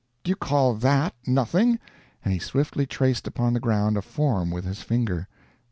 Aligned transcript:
Do 0.23 0.29
you 0.29 0.35
call 0.35 0.73
that 0.73 1.13
nothing?" 1.27 1.77
and 2.25 2.33
he 2.33 2.39
swiftly 2.39 2.87
traced 2.87 3.27
upon 3.27 3.53
the 3.53 3.59
ground 3.59 3.97
a 3.97 4.01
form 4.01 4.49
with 4.49 4.65
his 4.65 4.81
finger. 4.81 5.27